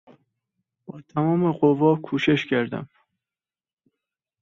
با 0.85 1.01
تمام 1.01 1.51
قوا 1.51 1.95
کوشش 1.95 2.45
کردن 2.45 2.89